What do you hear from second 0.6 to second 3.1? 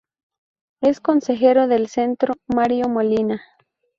Es consejero del Centro Mario